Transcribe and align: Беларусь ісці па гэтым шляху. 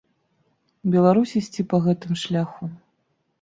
Беларусь 0.95 1.33
ісці 1.41 1.61
па 1.75 1.81
гэтым 1.85 2.17
шляху. 2.23 2.71